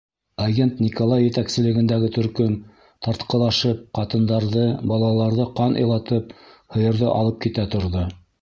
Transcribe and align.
Агент 0.43 0.79
Николай 0.83 1.23
етәкселегендәге 1.27 2.09
төркөм 2.15 2.55
тартҡылашып, 3.07 3.85
ҡатындарҙы, 3.99 4.65
балаларҙы 4.93 5.49
ҡан 5.61 5.81
илатып 5.85 6.37
һыйырҙы 6.77 7.13
алып 7.23 7.43
китә 7.47 7.71
торҙо. 7.77 8.09